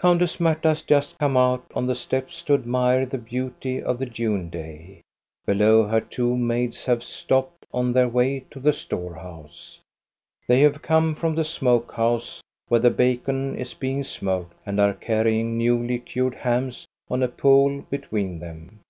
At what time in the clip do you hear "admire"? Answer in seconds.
2.54-3.06